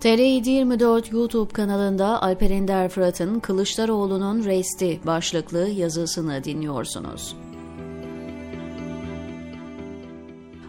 TR724 0.00 1.14
YouTube 1.14 1.52
kanalında 1.52 2.22
Alper 2.22 2.50
Ender 2.50 2.88
Fırat'ın 2.88 3.40
Kılıçdaroğlu'nun 3.40 4.44
Resti 4.44 5.00
başlıklı 5.06 5.68
yazısını 5.68 6.44
dinliyorsunuz. 6.44 7.36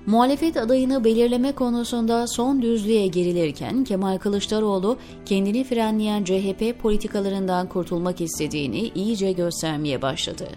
Muhalefet 0.05 0.57
adayını 0.57 1.03
belirleme 1.03 1.51
konusunda 1.51 2.27
son 2.27 2.61
düzlüğe 2.61 3.07
girilirken 3.07 3.83
Kemal 3.83 4.17
Kılıçdaroğlu 4.17 4.97
kendini 5.25 5.63
frenleyen 5.63 6.23
CHP 6.23 6.81
politikalarından 6.81 7.69
kurtulmak 7.69 8.21
istediğini 8.21 8.91
iyice 8.95 9.31
göstermeye 9.31 10.01
başladı. 10.01 10.47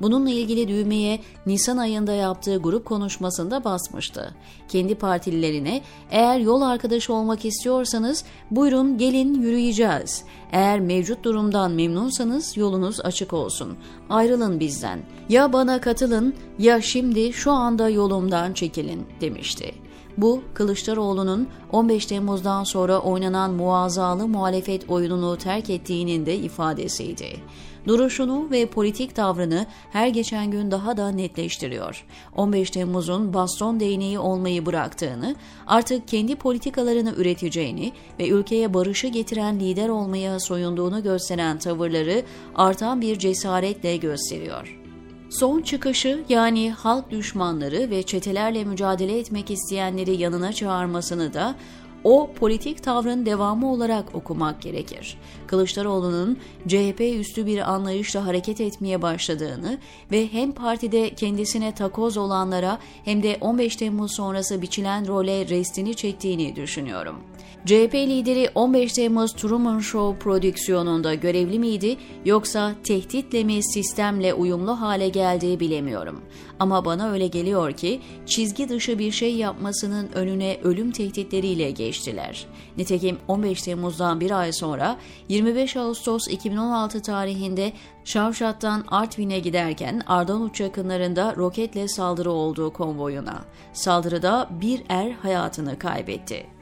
Bununla 0.00 0.30
ilgili 0.30 0.68
düğmeye 0.68 1.20
Nisan 1.46 1.76
ayında 1.76 2.12
yaptığı 2.12 2.56
grup 2.56 2.84
konuşmasında 2.84 3.64
basmıştı. 3.64 4.34
Kendi 4.68 4.94
partililerine 4.94 5.82
eğer 6.10 6.38
yol 6.38 6.62
arkadaşı 6.62 7.14
olmak 7.14 7.44
istiyorsanız 7.44 8.24
buyurun 8.50 8.98
gelin 8.98 9.42
yürüyeceğiz. 9.42 10.24
Eğer 10.52 10.80
mevcut 10.80 11.24
durumdan 11.24 11.72
memnunsanız 11.72 12.56
yolunuz 12.56 13.00
açık 13.00 13.32
olsun. 13.32 13.76
Ayrılın 14.10 14.60
bizden. 14.60 14.98
Ya 15.28 15.52
bana 15.52 15.80
katılın 15.80 16.34
ya 16.58 16.80
şimdi 16.80 17.32
şu 17.32 17.50
anda 17.50 17.88
yolumdan 17.88 18.52
çekilin 18.52 18.91
demişti. 19.20 19.74
Bu 20.16 20.42
Kılıçdaroğlu'nun 20.54 21.48
15 21.72 22.06
Temmuz'dan 22.06 22.64
sonra 22.64 22.98
oynanan 22.98 23.50
muazzalı 23.50 24.28
muhalefet 24.28 24.90
oyununu 24.90 25.38
terk 25.38 25.70
ettiğinin 25.70 26.26
de 26.26 26.36
ifadesiydi. 26.36 27.40
Duruşunu 27.86 28.50
ve 28.50 28.66
politik 28.66 29.14
tavrını 29.14 29.66
her 29.92 30.08
geçen 30.08 30.50
gün 30.50 30.70
daha 30.70 30.96
da 30.96 31.08
netleştiriyor. 31.08 32.04
15 32.36 32.70
Temmuz'un 32.70 33.34
baston 33.34 33.80
değneği 33.80 34.18
olmayı 34.18 34.66
bıraktığını, 34.66 35.36
artık 35.66 36.08
kendi 36.08 36.36
politikalarını 36.36 37.14
üreteceğini 37.16 37.92
ve 38.18 38.28
ülkeye 38.28 38.74
barışı 38.74 39.08
getiren 39.08 39.60
lider 39.60 39.88
olmaya 39.88 40.40
soyunduğunu 40.40 41.02
gösteren 41.02 41.58
tavırları 41.58 42.22
artan 42.54 43.00
bir 43.00 43.18
cesaretle 43.18 43.96
gösteriyor. 43.96 44.81
Son 45.32 45.62
çıkışı 45.62 46.24
yani 46.28 46.70
halk 46.72 47.10
düşmanları 47.10 47.90
ve 47.90 48.02
çetelerle 48.02 48.64
mücadele 48.64 49.18
etmek 49.18 49.50
isteyenleri 49.50 50.16
yanına 50.16 50.52
çağırmasını 50.52 51.34
da 51.34 51.54
o 52.04 52.30
politik 52.32 52.82
tavrın 52.82 53.26
devamı 53.26 53.72
olarak 53.72 54.14
okumak 54.14 54.62
gerekir. 54.62 55.18
Kılıçdaroğlu'nun 55.46 56.38
CHP 56.68 57.00
üstü 57.00 57.46
bir 57.46 57.72
anlayışla 57.72 58.26
hareket 58.26 58.60
etmeye 58.60 59.02
başladığını 59.02 59.78
ve 60.10 60.32
hem 60.32 60.52
partide 60.52 61.14
kendisine 61.14 61.74
takoz 61.74 62.16
olanlara 62.16 62.78
hem 63.04 63.22
de 63.22 63.38
15 63.40 63.76
Temmuz 63.76 64.14
sonrası 64.14 64.62
biçilen 64.62 65.08
role 65.08 65.48
restini 65.48 65.94
çektiğini 65.94 66.56
düşünüyorum. 66.56 67.16
CHP 67.66 67.94
lideri 67.94 68.50
15 68.54 68.92
Temmuz 68.92 69.32
Truman 69.32 69.78
Show 69.78 70.18
prodüksiyonunda 70.18 71.14
görevli 71.14 71.58
miydi 71.58 71.96
yoksa 72.24 72.72
tehditle 72.84 73.44
mi 73.44 73.62
sistemle 73.62 74.34
uyumlu 74.34 74.80
hale 74.80 75.08
geldiği 75.08 75.60
bilemiyorum. 75.60 76.22
Ama 76.58 76.84
bana 76.84 77.10
öyle 77.10 77.26
geliyor 77.26 77.72
ki 77.72 78.00
çizgi 78.26 78.68
dışı 78.68 78.98
bir 78.98 79.12
şey 79.12 79.36
yapmasının 79.36 80.08
önüne 80.14 80.58
ölüm 80.62 80.92
tehditleriyle 80.92 81.70
geçtiler. 81.70 82.46
Nitekim 82.76 83.18
15 83.28 83.62
Temmuz'dan 83.62 84.20
bir 84.20 84.30
ay 84.30 84.52
sonra 84.52 84.96
25 85.28 85.76
Ağustos 85.76 86.28
2016 86.28 87.02
tarihinde 87.02 87.72
Şavşat'tan 88.04 88.84
Artvin'e 88.88 89.38
giderken 89.38 90.02
Ardanuç 90.06 90.60
yakınlarında 90.60 91.36
roketle 91.36 91.88
saldırı 91.88 92.30
olduğu 92.30 92.72
konvoyuna. 92.72 93.44
Saldırıda 93.72 94.48
bir 94.60 94.82
er 94.88 95.10
hayatını 95.10 95.78
kaybetti. 95.78 96.61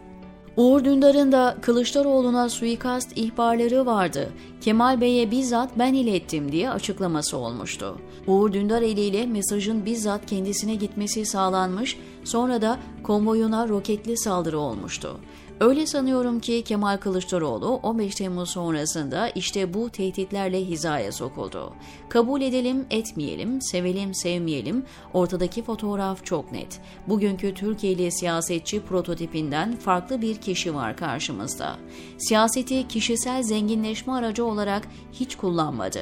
Uğur 0.57 0.85
Dündar'ın 0.85 1.33
da 1.33 1.57
Kılıçdaroğlu'na 1.61 2.49
suikast 2.49 3.17
ihbarları 3.17 3.87
vardı. 3.87 4.29
Kemal 4.61 5.01
Bey'e 5.01 5.31
bizzat 5.31 5.71
ben 5.79 5.95
ilettim 5.95 6.53
diye 6.53 6.71
açıklaması 6.71 7.37
olmuştu. 7.37 7.99
Uğur 8.27 8.53
Dündar 8.53 8.83
eliyle 8.83 9.27
mesajın 9.27 9.87
bizzat 9.87 10.27
kendisine 10.27 10.75
gitmesi 10.75 11.27
sağlanmış, 11.27 11.99
sonra 12.25 12.63
da 12.63 12.79
konvoyuna 13.03 13.69
roketli 13.69 14.19
saldırı 14.19 14.59
olmuştu. 14.59 15.21
Öyle 15.61 15.87
sanıyorum 15.87 16.41
ki 16.41 16.63
Kemal 16.65 16.97
Kılıçdaroğlu 16.97 17.81
15 17.83 18.15
Temmuz 18.15 18.51
sonrasında 18.51 19.29
işte 19.29 19.75
bu 19.75 19.91
tehditlerle 19.91 20.65
hizaya 20.65 21.13
sokuldu. 21.13 21.73
Kabul 22.09 22.41
edelim, 22.41 22.87
etmeyelim, 22.91 23.63
sevelim, 23.63 24.15
sevmeyelim. 24.15 24.85
Ortadaki 25.15 25.63
fotoğraf 25.63 26.25
çok 26.25 26.53
net. 26.53 26.81
Bugünkü 27.09 27.55
Türkiye'li 27.55 28.13
siyasetçi 28.13 28.81
prototipinden 28.81 29.77
farklı 29.77 30.23
bir 30.23 30.37
kişi 30.37 30.75
var 30.75 30.97
karşımızda. 30.97 31.77
Siyaseti 32.19 32.89
kişisel 32.89 33.43
zenginleşme 33.43 34.13
aracı 34.13 34.45
olarak 34.45 34.89
hiç 35.13 35.37
kullanmadı. 35.37 36.01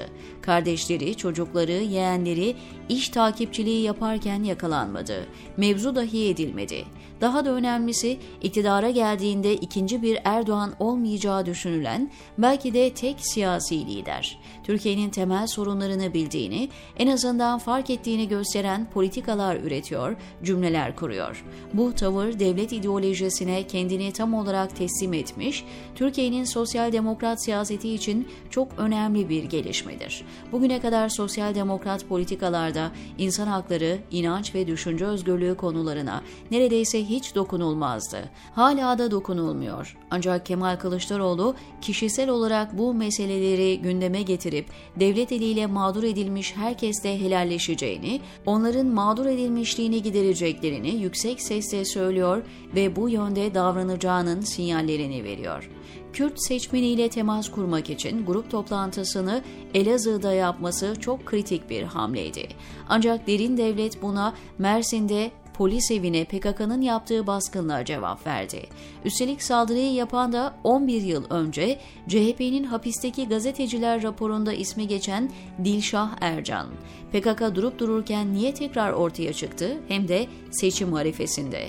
Kardeşleri, 0.48 1.14
çocukları, 1.14 1.72
yeğenleri 1.72 2.56
iş 2.88 3.08
takipçiliği 3.08 3.82
yaparken 3.82 4.42
yakalanmadı. 4.42 5.26
Mevzu 5.56 5.94
dahi 5.94 6.28
edilmedi. 6.28 6.84
Daha 7.20 7.44
da 7.44 7.50
önemlisi 7.50 8.18
iktidara 8.42 8.90
geldiğinde 8.90 9.54
ikinci 9.54 10.02
bir 10.02 10.18
Erdoğan 10.24 10.74
olmayacağı 10.78 11.46
düşünülen 11.46 12.10
belki 12.38 12.74
de 12.74 12.94
tek 12.94 13.16
siyasi 13.20 13.86
lider. 13.86 14.38
Türkiye'nin 14.64 15.10
temel 15.10 15.46
sorunlarını 15.46 16.14
bildiğini, 16.14 16.68
en 16.98 17.06
azından 17.06 17.58
fark 17.58 17.90
ettiğini 17.90 18.28
gösteren 18.28 18.90
politikalar 18.90 19.56
üretiyor, 19.56 20.16
cümleler 20.44 20.96
kuruyor. 20.96 21.44
Bu 21.74 21.94
tavır 21.94 22.38
devlet 22.38 22.72
ideolojisine 22.72 23.66
kendini 23.66 24.12
tam 24.12 24.34
olarak 24.34 24.76
teslim 24.76 25.12
etmiş, 25.12 25.64
Türkiye'nin 25.94 26.44
sosyal 26.44 26.92
demokrat 26.92 27.44
siyaseti 27.44 27.94
için 27.94 28.28
çok 28.50 28.68
önemli 28.78 29.28
bir 29.28 29.44
gelişmedir. 29.44 30.24
Bugüne 30.52 30.80
kadar 30.80 31.08
sosyal 31.08 31.54
demokrat 31.54 32.08
politikalarda 32.08 32.92
insan 33.18 33.46
hakları, 33.46 33.98
inanç 34.10 34.54
ve 34.54 34.66
düşünce 34.66 35.04
özgürlüğü 35.06 35.56
konularına 35.56 36.22
neredeyse 36.50 37.04
hiç 37.04 37.34
dokunulmazdı. 37.34 38.18
Hala 38.54 38.98
da 38.98 39.10
dokunulmuyor. 39.10 39.96
Ancak 40.10 40.46
Kemal 40.46 40.76
Kılıçdaroğlu 40.76 41.54
kişisel 41.80 42.28
olarak 42.28 42.78
bu 42.78 42.94
meseleleri 42.94 43.80
gündeme 43.80 44.22
getirip 44.22 44.66
devlet 45.00 45.32
eliyle 45.32 45.66
mağdur 45.66 46.02
edilmiş 46.02 46.56
herkesle 46.56 47.20
helalleşeceğini, 47.20 48.20
onların 48.46 48.86
mağdur 48.86 49.26
edilmişliğini 49.26 50.02
gidereceklerini 50.02 50.90
yüksek 50.90 51.42
sesle 51.42 51.84
söylüyor 51.84 52.42
ve 52.74 52.96
bu 52.96 53.08
yönde 53.08 53.54
davranacağının 53.54 54.40
sinyallerini 54.40 55.24
veriyor. 55.24 55.70
Kürt 56.18 56.42
seçmeniyle 56.46 57.08
temas 57.08 57.50
kurmak 57.50 57.90
için 57.90 58.26
grup 58.26 58.50
toplantısını 58.50 59.42
Elazığ'da 59.74 60.32
yapması 60.32 60.94
çok 61.00 61.26
kritik 61.26 61.70
bir 61.70 61.82
hamleydi. 61.82 62.48
Ancak 62.88 63.26
derin 63.26 63.56
devlet 63.56 64.02
buna 64.02 64.34
Mersin'de 64.58 65.30
polis 65.54 65.90
evine 65.90 66.24
PKK'nın 66.24 66.80
yaptığı 66.80 67.26
baskınla 67.26 67.84
cevap 67.84 68.26
verdi. 68.26 68.66
Üstelik 69.04 69.42
saldırıyı 69.42 69.92
yapan 69.92 70.32
da 70.32 70.54
11 70.64 71.02
yıl 71.02 71.24
önce 71.30 71.78
CHP'nin 72.08 72.64
hapisteki 72.64 73.28
gazeteciler 73.28 74.02
raporunda 74.02 74.52
ismi 74.52 74.88
geçen 74.88 75.30
Dilşah 75.64 76.10
Ercan. 76.20 76.66
PKK 77.12 77.54
durup 77.54 77.78
dururken 77.78 78.32
niye 78.34 78.54
tekrar 78.54 78.92
ortaya 78.92 79.32
çıktı 79.32 79.78
hem 79.88 80.08
de 80.08 80.26
seçim 80.50 80.92
harifesinde. 80.92 81.68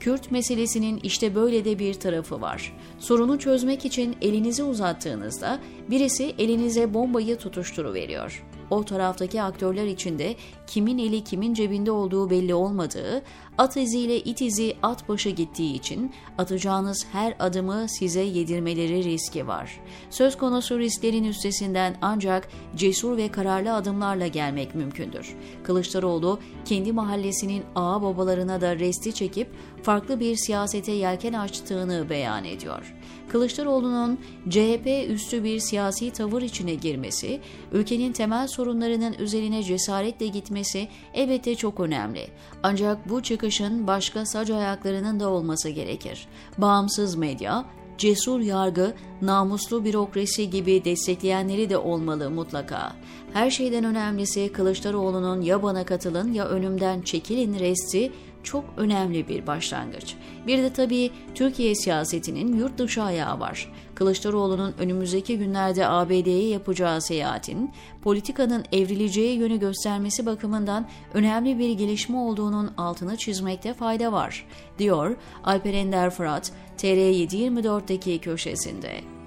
Kürt 0.00 0.30
meselesinin 0.30 1.00
işte 1.02 1.34
böyle 1.34 1.64
de 1.64 1.78
bir 1.78 1.94
tarafı 1.94 2.40
var. 2.40 2.76
Sorunu 2.98 3.38
çözmek 3.38 3.84
için 3.84 4.16
elinizi 4.22 4.62
uzattığınızda 4.62 5.60
birisi 5.90 6.34
elinize 6.38 6.94
bombayı 6.94 7.36
tutuşturuveriyor 7.36 8.49
o 8.70 8.84
taraftaki 8.84 9.42
aktörler 9.42 9.86
içinde 9.86 10.36
kimin 10.66 10.98
eli 10.98 11.24
kimin 11.24 11.54
cebinde 11.54 11.90
olduğu 11.90 12.30
belli 12.30 12.54
olmadığı, 12.54 13.22
at 13.58 13.76
iziyle 13.76 14.18
it 14.18 14.40
izi 14.40 14.76
at 14.82 15.08
başı 15.08 15.30
gittiği 15.30 15.74
için 15.74 16.12
atacağınız 16.38 17.06
her 17.12 17.34
adımı 17.38 17.88
size 17.88 18.20
yedirmeleri 18.20 19.04
riski 19.04 19.46
var. 19.46 19.80
Söz 20.10 20.38
konusu 20.38 20.78
risklerin 20.78 21.24
üstesinden 21.24 21.96
ancak 22.02 22.48
cesur 22.76 23.16
ve 23.16 23.28
kararlı 23.28 23.74
adımlarla 23.74 24.26
gelmek 24.26 24.74
mümkündür. 24.74 25.36
Kılıçdaroğlu 25.64 26.38
kendi 26.64 26.92
mahallesinin 26.92 27.62
ağa 27.74 28.02
babalarına 28.02 28.60
da 28.60 28.78
resti 28.78 29.14
çekip 29.14 29.48
farklı 29.82 30.20
bir 30.20 30.36
siyasete 30.36 30.92
yelken 30.92 31.32
açtığını 31.32 32.10
beyan 32.10 32.44
ediyor. 32.44 32.94
Kılıçdaroğlu'nun 33.28 34.18
CHP 34.48 34.86
üstü 35.08 35.44
bir 35.44 35.58
siyasi 35.58 36.10
tavır 36.10 36.42
içine 36.42 36.74
girmesi, 36.74 37.40
ülkenin 37.72 38.12
temel 38.12 38.48
sorunlarının 38.60 39.12
üzerine 39.12 39.62
cesaretle 39.62 40.26
gitmesi 40.26 40.88
elbette 41.14 41.54
çok 41.54 41.80
önemli. 41.80 42.28
Ancak 42.62 43.08
bu 43.08 43.22
çıkışın 43.22 43.86
başka 43.86 44.26
sac 44.26 44.50
ayaklarının 44.50 45.20
da 45.20 45.28
olması 45.28 45.68
gerekir. 45.68 46.26
Bağımsız 46.58 47.16
medya, 47.16 47.64
cesur 47.98 48.40
yargı, 48.40 48.94
namuslu 49.22 49.84
bürokrasi 49.84 50.50
gibi 50.50 50.84
destekleyenleri 50.84 51.70
de 51.70 51.76
olmalı 51.76 52.30
mutlaka. 52.30 52.92
Her 53.32 53.50
şeyden 53.50 53.84
önemlisi 53.84 54.52
Kılıçdaroğlu'nun 54.52 55.40
ya 55.40 55.62
bana 55.62 55.84
katılın 55.84 56.32
ya 56.32 56.48
önümden 56.48 57.02
çekilin 57.02 57.58
resti 57.58 58.12
çok 58.42 58.64
önemli 58.76 59.28
bir 59.28 59.46
başlangıç. 59.46 60.14
Bir 60.46 60.58
de 60.58 60.72
tabii 60.72 61.10
Türkiye 61.34 61.74
siyasetinin 61.74 62.56
yurt 62.56 62.78
dışı 62.78 63.02
ayağı 63.02 63.40
var. 63.40 63.72
Kılıçdaroğlu'nun 63.94 64.74
önümüzdeki 64.78 65.38
günlerde 65.38 65.86
ABD'ye 65.86 66.48
yapacağı 66.48 67.02
seyahatin 67.02 67.70
politikanın 68.02 68.64
evrileceği 68.72 69.38
yönü 69.38 69.60
göstermesi 69.60 70.26
bakımından 70.26 70.88
önemli 71.14 71.58
bir 71.58 71.70
gelişme 71.70 72.16
olduğunun 72.16 72.70
altını 72.76 73.16
çizmekte 73.16 73.74
fayda 73.74 74.12
var, 74.12 74.46
diyor 74.78 75.16
Alper 75.44 75.74
Ender 75.74 76.10
Fırat, 76.10 76.52
TR724'deki 76.78 78.18
köşesinde. 78.18 79.19